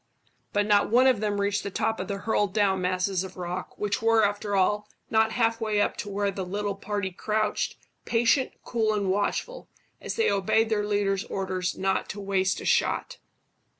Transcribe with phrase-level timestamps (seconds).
[0.51, 3.77] But not one of them reached the top of the hurled down masses of rock,
[3.77, 8.51] which were, after all, not half way up to where the little party crouched, patient,
[8.63, 9.69] cool, and watchful,
[10.01, 13.19] as they obeyed their leader's orders not to waste a shot.